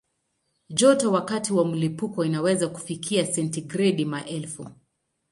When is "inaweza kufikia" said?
2.25-3.25